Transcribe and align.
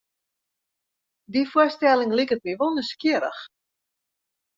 Dy 1.31 1.41
foarstelling 1.51 2.11
liket 2.17 2.41
my 2.43 2.53
wol 2.59 2.73
nijsgjirrich. 2.73 3.41